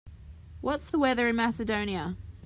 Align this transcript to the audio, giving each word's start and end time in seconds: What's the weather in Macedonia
What's 0.61 0.89
the 0.89 0.97
weather 0.97 1.27
in 1.27 1.35
Macedonia 1.35 2.17